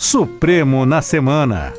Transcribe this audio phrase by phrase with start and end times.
[0.00, 1.74] Supremo na Semana.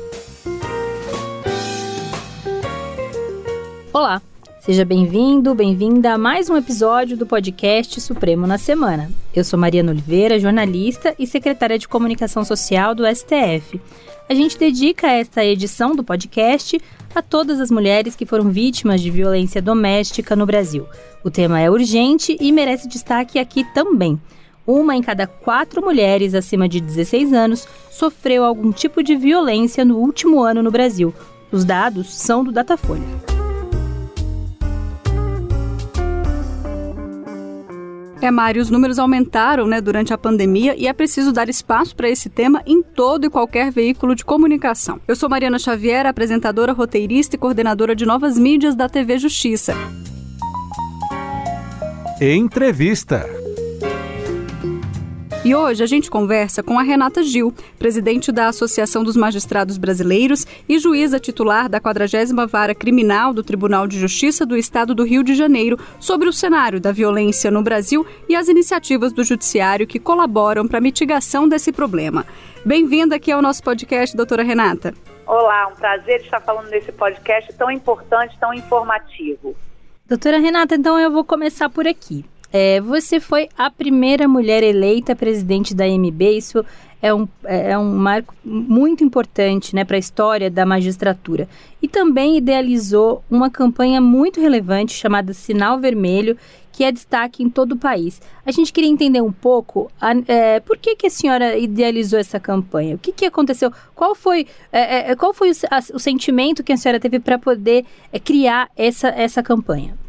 [3.92, 4.22] Olá,
[4.60, 9.10] seja bem-vindo, bem-vinda a mais um episódio do podcast Supremo na Semana.
[9.34, 13.80] Eu sou Mariana Oliveira, jornalista e secretária de Comunicação Social do STF.
[14.28, 16.80] A gente dedica esta edição do podcast
[17.12, 20.86] a todas as mulheres que foram vítimas de violência doméstica no Brasil.
[21.24, 24.16] O tema é urgente e merece destaque aqui também.
[24.66, 29.98] Uma em cada quatro mulheres acima de 16 anos sofreu algum tipo de violência no
[29.98, 31.12] último ano no Brasil.
[31.50, 33.02] Os dados são do Datafolha.
[38.22, 42.08] É, Mário, os números aumentaram né, durante a pandemia e é preciso dar espaço para
[42.08, 45.00] esse tema em todo e qualquer veículo de comunicação.
[45.08, 49.74] Eu sou Mariana Xavier, apresentadora, roteirista e coordenadora de novas mídias da TV Justiça.
[52.20, 53.41] Entrevista.
[55.44, 60.46] E hoje a gente conversa com a Renata Gil, presidente da Associação dos Magistrados Brasileiros
[60.68, 65.24] e juíza titular da 40 Vara Criminal do Tribunal de Justiça do Estado do Rio
[65.24, 69.98] de Janeiro, sobre o cenário da violência no Brasil e as iniciativas do Judiciário que
[69.98, 72.24] colaboram para a mitigação desse problema.
[72.64, 74.94] Bem-vinda aqui ao nosso podcast, doutora Renata.
[75.26, 79.56] Olá, um prazer estar falando nesse podcast tão importante, tão informativo.
[80.06, 82.24] Doutora Renata, então eu vou começar por aqui.
[82.52, 86.64] É, você foi a primeira mulher eleita presidente da MB, isso
[87.00, 91.48] é um, é, é um marco muito importante né, para a história da magistratura.
[91.82, 96.36] E também idealizou uma campanha muito relevante chamada Sinal Vermelho,
[96.70, 98.20] que é destaque em todo o país.
[98.46, 102.38] A gente queria entender um pouco a, é, por que, que a senhora idealizou essa
[102.38, 102.94] campanha?
[102.94, 103.70] O que, que aconteceu?
[103.94, 107.38] Qual foi, é, é qual foi o, a, o, sentimento que a senhora teve para
[107.38, 110.01] poder é, criar essa, essa campanha?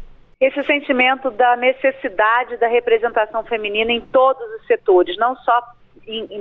[0.46, 5.62] Esse sentimento da necessidade da representação feminina em todos os setores, não só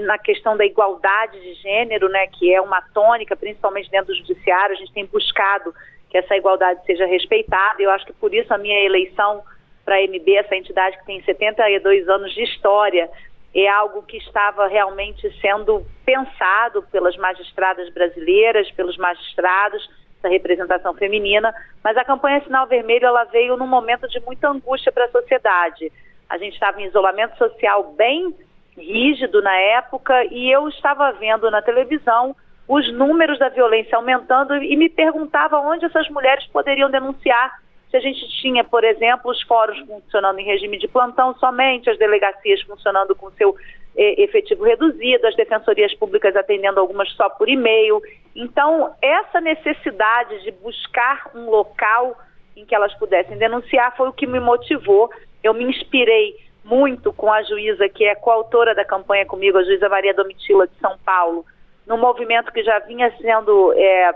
[0.05, 4.75] na questão da igualdade de gênero, né, que é uma tônica, principalmente dentro do judiciário,
[4.75, 5.73] a gente tem buscado
[6.09, 7.81] que essa igualdade seja respeitada.
[7.81, 9.41] Eu acho que por isso a minha eleição
[9.85, 13.09] para a MB, essa entidade que tem 72 anos de história,
[13.55, 19.87] é algo que estava realmente sendo pensado pelas magistradas brasileiras, pelos magistrados
[20.23, 21.53] essa representação feminina,
[21.83, 25.91] mas a campanha Sinal Vermelho ela veio num momento de muita angústia para a sociedade.
[26.29, 28.33] A gente estava em isolamento social bem
[28.77, 32.35] rígido na época e eu estava vendo na televisão
[32.67, 37.61] os números da violência aumentando e me perguntava onde essas mulheres poderiam denunciar
[37.91, 41.99] se a gente tinha, por exemplo, os fóruns funcionando em regime de plantão somente, as
[41.99, 43.55] delegacias funcionando com seu
[43.95, 48.01] efetivo reduzido, as defensorias públicas atendendo algumas só por e-mail.
[48.35, 52.17] Então, essa necessidade de buscar um local
[52.55, 55.11] em que elas pudessem denunciar foi o que me motivou.
[55.43, 59.89] Eu me inspirei muito com a juíza que é coautora da campanha comigo, a juíza
[59.89, 61.45] Maria Domitila de São Paulo,
[61.85, 64.15] num movimento que já vinha sendo é,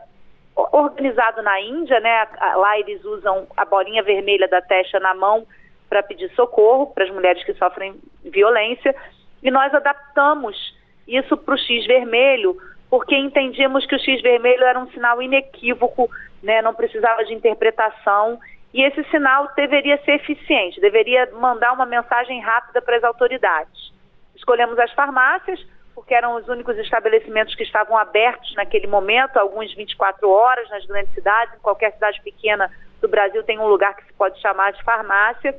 [0.55, 2.27] organizado na Índia, né?
[2.55, 5.45] Lá eles usam a bolinha vermelha da testa na mão
[5.89, 8.95] para pedir socorro para as mulheres que sofrem violência.
[9.42, 10.75] E nós adaptamos
[11.08, 12.58] isso para o X vermelho,
[12.90, 16.09] porque entendíamos que o X vermelho era um sinal inequívoco,
[16.42, 16.62] né?
[16.62, 18.40] não precisava de interpretação.
[18.74, 23.94] E esse sinal deveria ser eficiente, deveria mandar uma mensagem rápida para as autoridades.
[24.36, 25.59] Escolhemos as farmácias,
[25.96, 31.14] porque eram os únicos estabelecimentos que estavam abertos naquele momento, alguns 24 horas nas grandes
[31.14, 32.69] cidades, em qualquer cidade pequena
[33.02, 35.56] do Brasil tem um lugar que se pode chamar de farmácia.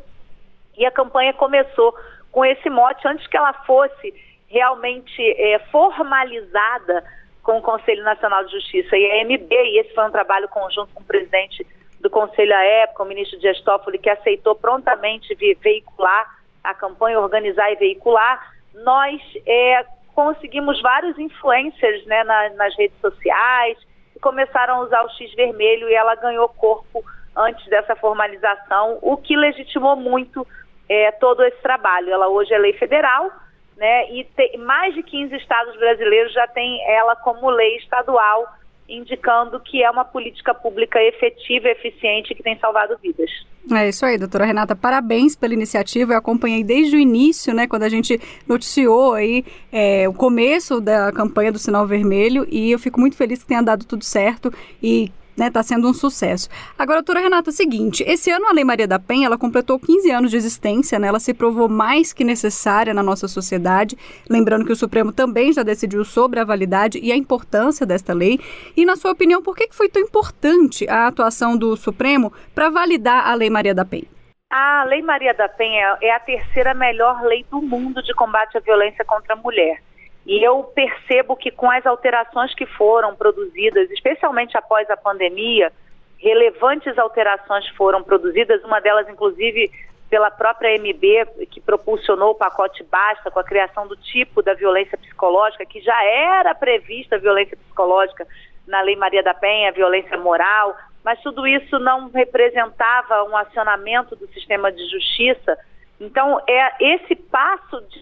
[0.76, 1.94] E a campanha começou
[2.38, 4.14] com esse mote antes que ela fosse
[4.46, 7.04] realmente é, formalizada
[7.42, 10.94] com o Conselho Nacional de Justiça e a MB, e esse foi um trabalho conjunto
[10.94, 11.66] com o presidente
[12.00, 17.72] do Conselho à época, o ministro Dias Toffoli, que aceitou prontamente veicular a campanha, organizar
[17.72, 18.54] e veicular.
[18.72, 19.84] Nós é,
[20.14, 23.76] conseguimos vários influencers né, na, nas redes sociais
[24.14, 27.02] e começaram a usar o X vermelho e ela ganhou corpo
[27.34, 30.46] antes dessa formalização, o que legitimou muito
[30.88, 32.10] é, todo esse trabalho.
[32.10, 33.30] Ela hoje é lei federal,
[33.76, 38.46] né, e te, mais de 15 estados brasileiros já têm ela como lei estadual
[38.88, 43.30] indicando que é uma política pública efetiva eficiente que tem salvado vidas.
[43.70, 44.74] É isso aí, doutora Renata.
[44.74, 46.14] Parabéns pela iniciativa.
[46.14, 51.12] Eu acompanhei desde o início, né, quando a gente noticiou aí é, o começo da
[51.12, 54.50] campanha do Sinal Vermelho e eu fico muito feliz que tenha dado tudo certo
[54.82, 56.48] e né, tá sendo um sucesso.
[56.76, 59.78] Agora, doutora Renata, é o seguinte, esse ano a Lei Maria da Penha, ela completou
[59.78, 63.96] 15 anos de existência, né, ela se provou mais que necessária na nossa sociedade,
[64.28, 68.40] lembrando que o Supremo também já decidiu sobre a validade e a importância desta lei,
[68.76, 73.28] e na sua opinião, por que foi tão importante a atuação do Supremo para validar
[73.28, 74.06] a Lei Maria da Penha?
[74.50, 78.60] A Lei Maria da Penha é a terceira melhor lei do mundo de combate à
[78.60, 79.82] violência contra a mulher.
[80.28, 85.72] E eu percebo que com as alterações que foram produzidas, especialmente após a pandemia,
[86.18, 89.70] relevantes alterações foram produzidas, uma delas, inclusive,
[90.10, 94.98] pela própria MB, que propulsionou o pacote Basta com a criação do tipo da violência
[94.98, 98.26] psicológica, que já era prevista a violência psicológica
[98.66, 104.26] na Lei Maria da Penha, violência moral, mas tudo isso não representava um acionamento do
[104.28, 105.56] sistema de justiça.
[105.98, 107.57] Então, é esse passo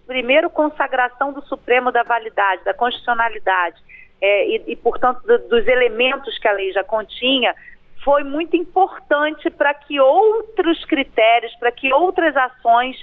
[0.06, 3.76] primeiro consagração do Supremo da validade, da constitucionalidade,
[4.20, 7.54] é, e, e, portanto, do, dos elementos que a lei já continha,
[8.04, 12.96] foi muito importante para que outros critérios, para que outras ações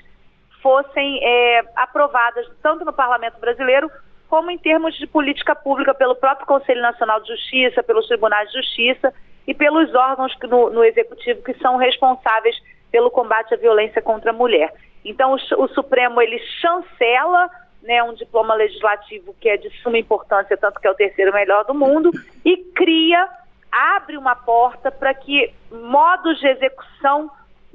[0.62, 3.92] fossem é, aprovadas, tanto no Parlamento brasileiro,
[4.30, 8.58] como em termos de política pública pelo próprio Conselho Nacional de Justiça, pelos tribunais de
[8.58, 9.14] justiça
[9.46, 12.56] e pelos órgãos no, no Executivo que são responsáveis
[12.94, 14.72] pelo combate à violência contra a mulher.
[15.04, 17.50] Então, o, o Supremo ele chancela
[17.82, 21.66] né, um diploma legislativo que é de suma importância, tanto que é o terceiro melhor
[21.66, 22.12] do mundo,
[22.46, 23.28] e cria,
[23.72, 27.32] abre uma porta para que modos de execução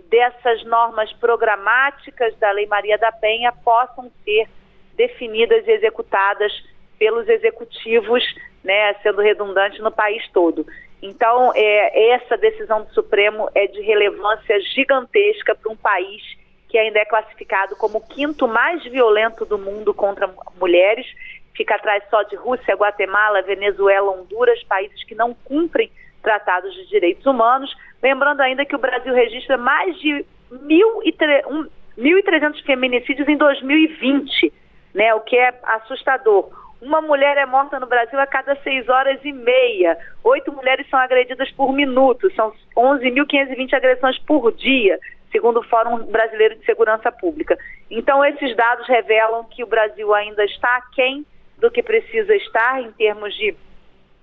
[0.09, 4.49] dessas normas programáticas da Lei Maria da Penha possam ser
[4.94, 6.53] definidas e executadas
[6.97, 8.23] pelos executivos,
[8.62, 10.65] né, sendo redundante no país todo.
[11.00, 16.23] Então, é, essa decisão do Supremo é de relevância gigantesca para um país
[16.69, 21.06] que ainda é classificado como o quinto mais violento do mundo contra mulheres.
[21.55, 25.91] Fica atrás só de Rússia, Guatemala, Venezuela, Honduras, países que não cumprem
[26.23, 27.75] tratados de direitos humanos.
[28.03, 34.53] Lembrando ainda que o Brasil registra mais de 1.300 feminicídios em 2020,
[34.94, 36.51] né, o que é assustador.
[36.81, 39.99] Uma mulher é morta no Brasil a cada seis horas e meia.
[40.23, 42.33] Oito mulheres são agredidas por minuto.
[42.35, 44.99] São 11.520 agressões por dia,
[45.33, 47.59] segundo o Fórum Brasileiro de Segurança Pública.
[47.91, 51.27] Então, esses dados revelam que o Brasil ainda está aquém
[51.59, 53.57] do que precisa estar em termos de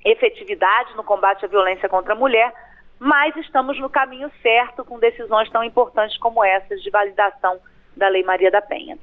[0.05, 2.53] efetividade no combate à violência contra a mulher,
[2.97, 7.59] mas estamos no caminho certo com decisões tão importantes como essas de validação
[7.97, 8.97] da Lei Maria da Penha.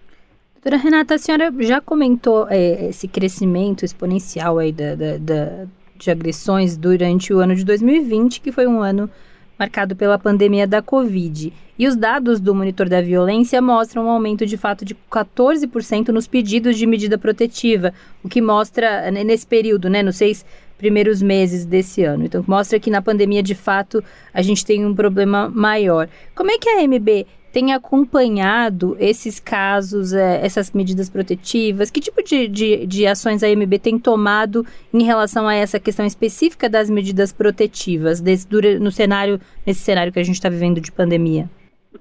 [0.62, 5.64] Doutora Renata, a senhora já comentou é, esse crescimento exponencial aí da, da, da,
[5.99, 9.11] de agressões durante o ano de 2020, que foi um ano
[9.59, 11.53] marcado pela pandemia da Covid.
[11.76, 16.29] E os dados do Monitor da Violência mostram um aumento de fato de 14% nos
[16.29, 17.93] pedidos de medida protetiva,
[18.23, 20.47] o que mostra, né, nesse período, né, nos seis
[20.79, 22.25] primeiros meses desse ano.
[22.25, 26.08] Então, mostra que na pandemia, de fato, a gente tem um problema maior.
[26.37, 31.91] Como é que a MB tem acompanhado esses casos, é, essas medidas protetivas?
[31.91, 36.07] Que tipo de, de, de ações a MB tem tomado em relação a essa questão
[36.07, 38.49] específica das medidas protetivas desse,
[38.81, 41.49] no cenário, nesse cenário que a gente está vivendo de pandemia?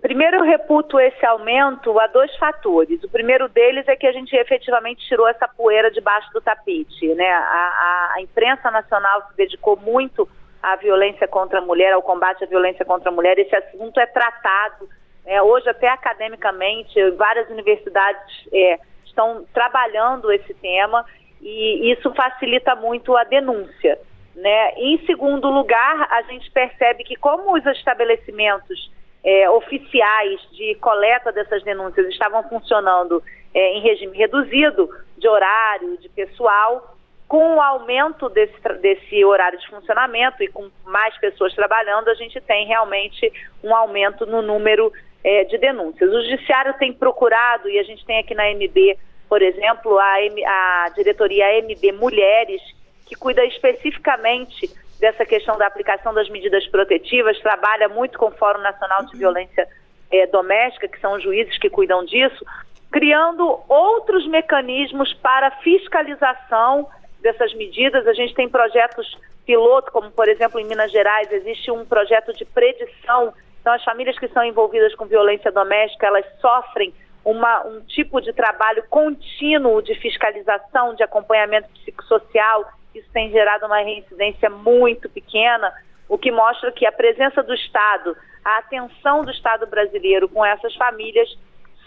[0.02, 3.04] Primeiro, eu reputo esse aumento a dois fatores.
[3.04, 7.14] O primeiro deles é que a gente efetivamente tirou essa poeira debaixo do tapete.
[7.14, 7.30] Né?
[7.30, 10.28] A, a, a imprensa nacional se dedicou muito
[10.64, 13.38] à violência contra a mulher, ao combate à violência contra a mulher.
[13.38, 14.88] Esse assunto é tratado
[15.26, 21.06] é, hoje, até academicamente, várias universidades é, estão trabalhando esse tema
[21.42, 24.00] e isso facilita muito a denúncia.
[24.36, 24.74] Né?
[24.76, 28.92] Em segundo lugar, a gente percebe que como os estabelecimentos
[29.24, 33.22] é, oficiais de coleta dessas denúncias estavam funcionando
[33.54, 36.96] é, em regime reduzido de horário, de pessoal,
[37.28, 42.42] com o aumento desse, desse horário de funcionamento e com mais pessoas trabalhando, a gente
[42.42, 43.32] tem realmente
[43.64, 44.92] um aumento no número
[45.24, 46.10] é, de denúncias.
[46.10, 48.98] O Judiciário tem procurado, e a gente tem aqui na MB,
[49.30, 52.62] por exemplo, a, M, a diretoria MB Mulheres,
[53.06, 58.62] que cuida especificamente dessa questão da aplicação das medidas protetivas, trabalha muito com o Fórum
[58.62, 59.68] Nacional de Violência
[60.12, 62.46] é, Doméstica, que são os juízes que cuidam disso,
[62.92, 66.88] criando outros mecanismos para fiscalização
[67.20, 68.06] dessas medidas.
[68.06, 72.46] A gente tem projetos piloto, como por exemplo em Minas Gerais, existe um projeto de
[72.46, 78.20] predição então, as famílias que são envolvidas com violência doméstica, elas sofrem uma, um tipo
[78.20, 82.66] de trabalho contínuo de fiscalização, de acompanhamento psicossocial.
[82.94, 85.72] Isso tem gerado uma reincidência muito pequena,
[86.10, 90.76] o que mostra que a presença do Estado, a atenção do Estado brasileiro com essas
[90.76, 91.30] famílias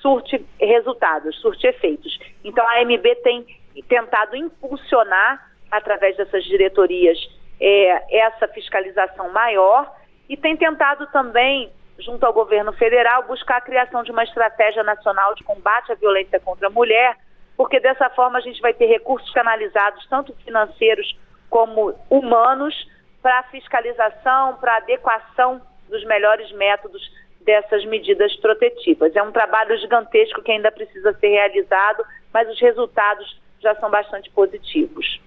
[0.00, 2.16] surte resultados, surte efeitos.
[2.44, 3.44] Então, a MB tem
[3.88, 7.18] tentado impulsionar, através dessas diretorias,
[7.60, 9.92] é, essa fiscalização maior
[10.28, 15.34] e tem tentado também, junto ao governo federal, buscar a criação de uma estratégia nacional
[15.34, 17.16] de combate à violência contra a mulher,
[17.56, 21.16] porque dessa forma a gente vai ter recursos canalizados, tanto financeiros
[21.48, 22.74] como humanos,
[23.22, 27.02] para fiscalização, para adequação dos melhores métodos
[27.40, 29.14] dessas medidas protetivas.
[29.14, 34.30] É um trabalho gigantesco que ainda precisa ser realizado, mas os resultados já são bastante
[34.30, 35.20] positivos.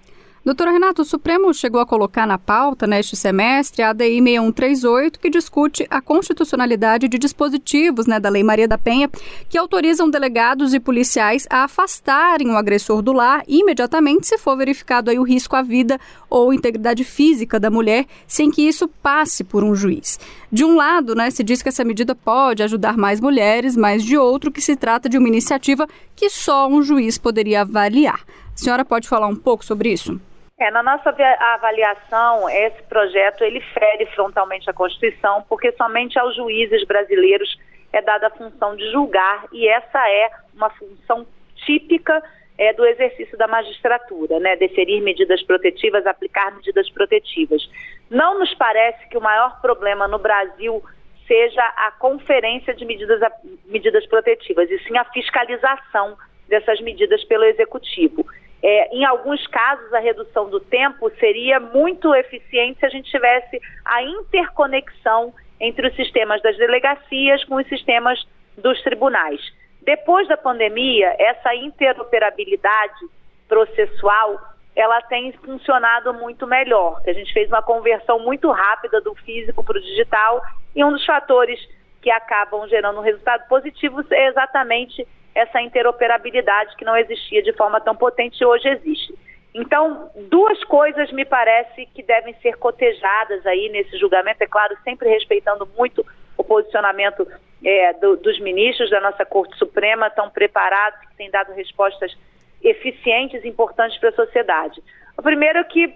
[0.44, 5.28] Doutora Renato, o Supremo chegou a colocar na pauta neste semestre a ADI 6138, que
[5.28, 9.10] discute a constitucionalidade de dispositivos né, da Lei Maria da Penha
[9.48, 15.10] que autorizam delegados e policiais a afastarem o agressor do lar imediatamente se for verificado
[15.10, 15.98] aí o risco à vida
[16.30, 20.20] ou integridade física da mulher, sem que isso passe por um juiz.
[20.52, 24.16] De um lado, né, se diz que essa medida pode ajudar mais mulheres, mas de
[24.16, 28.20] outro que se trata de uma iniciativa que só um juiz poderia avaliar.
[28.54, 30.20] A senhora pode falar um pouco sobre isso?
[30.58, 31.14] É, na nossa
[31.54, 37.56] avaliação, esse projeto ele fere frontalmente a Constituição, porque somente aos juízes brasileiros
[37.92, 41.24] é dada a função de julgar e essa é uma função
[41.64, 42.20] típica
[42.58, 44.56] é, do exercício da magistratura, né?
[44.56, 47.62] Deferir medidas protetivas, aplicar medidas protetivas.
[48.10, 50.82] Não nos parece que o maior problema no Brasil
[51.28, 53.20] seja a conferência de medidas,
[53.66, 56.16] medidas protetivas, e sim a fiscalização
[56.48, 58.26] dessas medidas pelo executivo.
[58.62, 63.60] É, em alguns casos, a redução do tempo seria muito eficiente se a gente tivesse
[63.84, 69.40] a interconexão entre os sistemas das delegacias com os sistemas dos tribunais.
[69.82, 73.06] Depois da pandemia, essa interoperabilidade
[73.48, 74.38] processual
[74.78, 77.02] ela tem funcionado muito melhor.
[77.04, 80.40] A gente fez uma conversão muito rápida do físico para o digital
[80.74, 81.58] e um dos fatores
[82.00, 85.04] que acabam gerando um resultado positivo é exatamente
[85.34, 89.14] essa interoperabilidade que não existia de forma tão potente hoje existe.
[89.54, 95.08] Então, duas coisas me parece que devem ser cotejadas aí nesse julgamento, é claro, sempre
[95.08, 96.04] respeitando muito
[96.36, 97.26] o posicionamento
[97.64, 102.16] é, do, dos ministros da nossa Corte Suprema, estão preparados, que têm dado respostas
[102.62, 104.82] eficientes e importantes para a sociedade.
[105.16, 105.94] O primeiro é que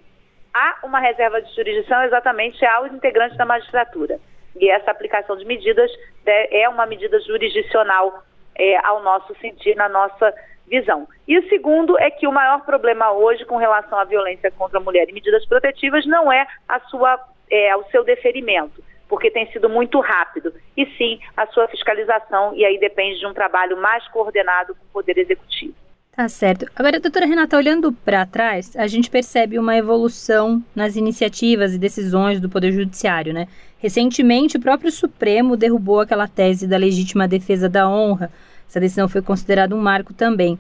[0.52, 4.18] há uma reserva de jurisdição exatamente aos integrantes da magistratura.
[4.56, 5.90] E essa aplicação de medidas
[6.26, 8.22] é uma medida jurisdicional
[8.54, 10.34] é, ao nosso sentir, na nossa
[10.66, 11.06] visão.
[11.28, 14.82] E o segundo é que o maior problema hoje com relação à violência contra a
[14.82, 17.18] mulher e medidas protetivas não é a sua,
[17.50, 22.64] é, o seu deferimento, porque tem sido muito rápido, e sim a sua fiscalização, e
[22.64, 25.74] aí depende de um trabalho mais coordenado com o Poder Executivo.
[26.14, 26.66] Tá certo.
[26.76, 32.38] Agora, doutora Renata, olhando para trás, a gente percebe uma evolução nas iniciativas e decisões
[32.38, 33.48] do Poder Judiciário, né?
[33.78, 38.30] Recentemente, o próprio Supremo derrubou aquela tese da legítima defesa da honra.
[38.68, 40.58] Essa decisão foi considerada um marco também.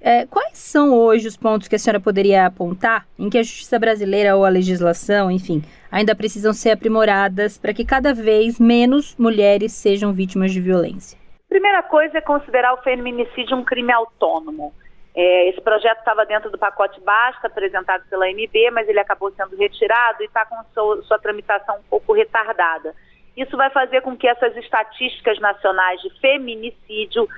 [0.00, 3.80] É, quais são hoje os pontos que a senhora poderia apontar em que a justiça
[3.80, 9.72] brasileira ou a legislação, enfim, ainda precisam ser aprimoradas para que cada vez menos mulheres
[9.72, 11.18] sejam vítimas de violência?
[11.48, 14.72] Primeira coisa é considerar o feminicídio um crime autônomo.
[15.14, 19.56] É, esse projeto estava dentro do pacote Basta, apresentado pela MB, mas ele acabou sendo
[19.56, 22.94] retirado e está com sua, sua tramitação um pouco retardada.
[23.36, 27.28] Isso vai fazer com que essas estatísticas nacionais de feminicídio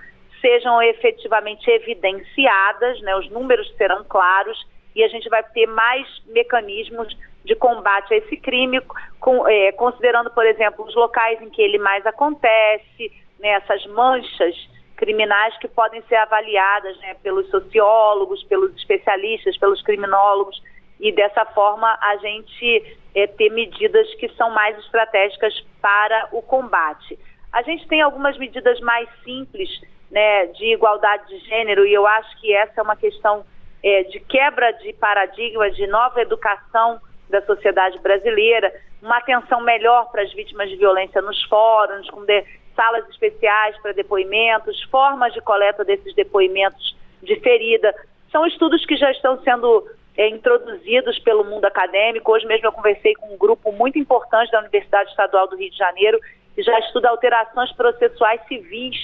[0.40, 4.59] sejam efetivamente evidenciadas, né, os números serão claros
[4.95, 8.81] e a gente vai ter mais mecanismos de combate a esse crime,
[9.19, 14.54] com, é, considerando, por exemplo, os locais em que ele mais acontece, né, essas manchas
[14.97, 20.61] criminais que podem ser avaliadas né, pelos sociólogos, pelos especialistas, pelos criminólogos,
[21.01, 27.19] e dessa forma a gente é, ter medidas que são mais estratégicas para o combate.
[27.53, 29.69] A gente tem algumas medidas mais simples
[30.11, 33.45] né, de igualdade de gênero, e eu acho que essa é uma questão
[33.83, 38.73] é, de quebra de paradigma, de nova educação da sociedade brasileira,
[39.03, 43.93] uma atenção melhor para as vítimas de violência nos fóruns, com de, salas especiais para
[43.93, 47.95] depoimentos, formas de coleta desses depoimentos de ferida.
[48.31, 52.33] São estudos que já estão sendo é, introduzidos pelo mundo acadêmico.
[52.33, 55.76] Hoje mesmo eu conversei com um grupo muito importante da Universidade Estadual do Rio de
[55.76, 56.19] Janeiro,
[56.54, 58.97] que já estuda alterações processuais civis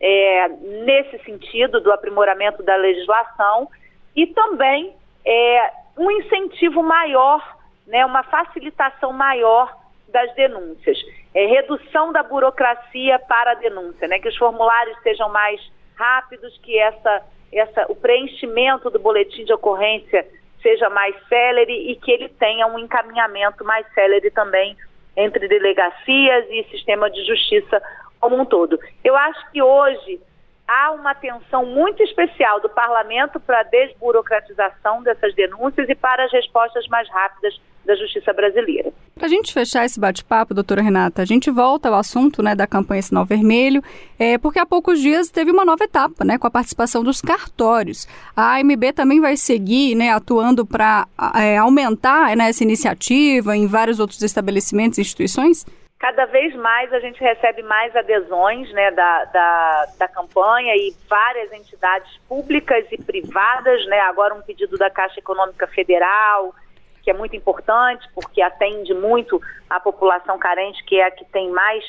[0.00, 3.68] é, nesse sentido do aprimoramento da legislação
[4.14, 4.94] e também
[5.24, 7.56] é, um incentivo maior,
[7.86, 9.76] né, uma facilitação maior
[10.08, 10.98] das denúncias.
[11.34, 14.18] É, redução da burocracia para a denúncia, né?
[14.18, 15.60] que os formulários sejam mais
[15.96, 20.26] rápidos, que essa, essa, o preenchimento do boletim de ocorrência
[20.62, 24.76] seja mais célere e que ele tenha um encaminhamento mais célere também
[25.16, 27.82] entre delegacias e sistema de justiça
[28.20, 28.78] como um todo.
[29.04, 30.20] Eu acho que hoje
[30.68, 36.32] há uma atenção muito especial do parlamento para a desburocratização dessas denúncias e para as
[36.32, 38.92] respostas mais rápidas da justiça brasileira.
[39.14, 42.66] Para a gente fechar esse bate-papo, doutora Renata, a gente volta ao assunto né, da
[42.66, 43.82] campanha Sinal Vermelho,
[44.18, 48.06] é, porque há poucos dias teve uma nova etapa, né, com a participação dos cartórios.
[48.36, 53.98] A AMB também vai seguir né, atuando para é, aumentar né, essa iniciativa em vários
[53.98, 55.64] outros estabelecimentos e instituições?
[55.98, 61.52] Cada vez mais a gente recebe mais adesões né, da, da, da, campanha e várias
[61.52, 66.54] entidades públicas e privadas, né, agora um pedido da Caixa Econômica Federal,
[67.02, 71.50] que é muito importante, porque atende muito a população carente, que é a que tem
[71.50, 71.84] mais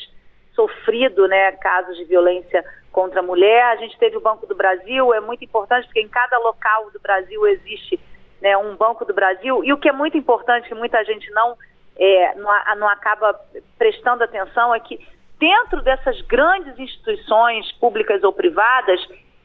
[0.55, 3.63] sofrido né, casos de violência contra a mulher.
[3.65, 6.99] A gente teve o Banco do Brasil, é muito importante, porque em cada local do
[6.99, 7.99] Brasil existe
[8.41, 11.55] né, um Banco do Brasil, e o que é muito importante, que muita gente não
[11.99, 13.37] é, não, não acaba
[13.77, 15.05] prestando atenção é que
[15.37, 18.99] dentro dessas grandes instituições públicas ou privadas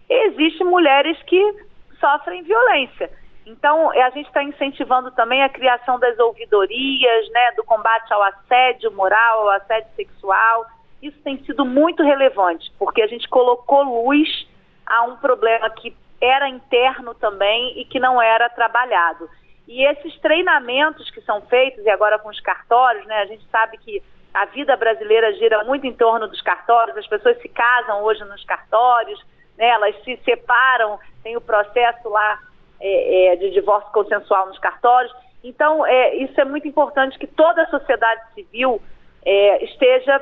[0.08, 1.66] existem mulheres que
[1.98, 3.10] sofrem violência.
[3.46, 8.90] Então, a gente está incentivando também a criação das ouvidorias, né, do combate ao assédio
[8.92, 10.66] moral, ao assédio sexual.
[11.02, 14.46] Isso tem sido muito relevante, porque a gente colocou luz
[14.86, 19.28] a um problema que era interno também e que não era trabalhado.
[19.66, 23.78] E esses treinamentos que são feitos, e agora com os cartórios, né, a gente sabe
[23.78, 24.02] que
[24.32, 28.44] a vida brasileira gira muito em torno dos cartórios, as pessoas se casam hoje nos
[28.44, 29.24] cartórios,
[29.56, 32.38] né, elas se separam, tem o processo lá
[32.80, 35.14] é, é, de divórcio consensual nos cartórios.
[35.42, 38.82] Então, é, isso é muito importante que toda a sociedade civil
[39.24, 40.20] é, esteja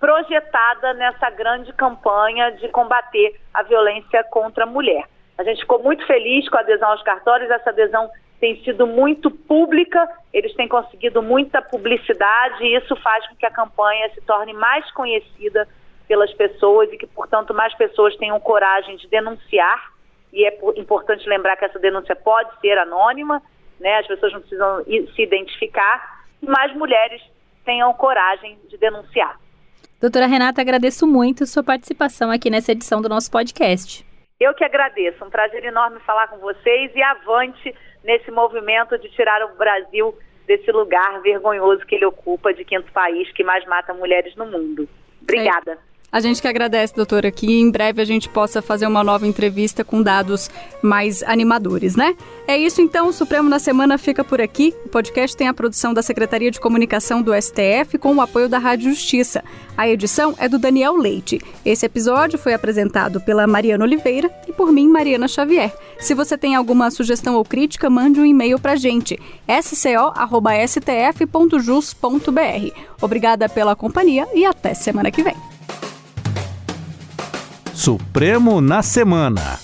[0.00, 5.04] projetada nessa grande campanha de combater a violência contra a mulher.
[5.38, 8.10] A gente ficou muito feliz com a adesão aos cartórios, essa adesão
[8.44, 13.50] tem sido muito pública, eles têm conseguido muita publicidade e isso faz com que a
[13.50, 15.66] campanha se torne mais conhecida
[16.06, 19.90] pelas pessoas e que, portanto, mais pessoas tenham coragem de denunciar.
[20.30, 23.40] E é importante lembrar que essa denúncia pode ser anônima,
[23.80, 23.96] né?
[24.00, 27.22] as pessoas não precisam se identificar, e mais mulheres
[27.64, 29.40] tenham coragem de denunciar.
[29.98, 34.04] Doutora Renata, agradeço muito sua participação aqui nessa edição do nosso podcast.
[34.38, 37.74] Eu que agradeço, um prazer enorme falar com vocês e avante
[38.04, 43.30] nesse movimento de tirar o Brasil desse lugar vergonhoso que ele ocupa de quinto país
[43.32, 44.88] que mais mata mulheres no mundo.
[45.22, 45.72] Obrigada.
[45.72, 45.93] É.
[46.14, 49.82] A gente que agradece, doutora, que em breve a gente possa fazer uma nova entrevista
[49.82, 50.48] com dados
[50.80, 52.14] mais animadores, né?
[52.46, 54.72] É isso então, o Supremo na Semana fica por aqui.
[54.86, 58.58] O podcast tem a produção da Secretaria de Comunicação do STF com o apoio da
[58.58, 59.42] Rádio Justiça.
[59.76, 61.40] A edição é do Daniel Leite.
[61.64, 65.74] Esse episódio foi apresentado pela Mariana Oliveira e por mim, Mariana Xavier.
[65.98, 70.20] Se você tem alguma sugestão ou crítica, mande um e-mail pra gente, sco.stf.jus.br.
[73.02, 75.53] Obrigada pela companhia e até semana que vem.
[77.74, 79.58] Supremo na Semana.